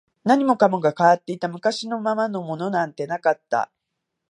[0.23, 3.69] 何もかもが変わっていた、昔のままのものなんてなかった